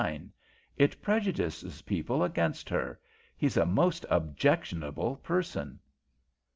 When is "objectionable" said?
4.09-5.17